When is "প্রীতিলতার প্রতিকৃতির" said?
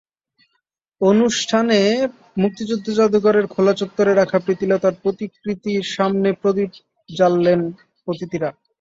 4.39-5.83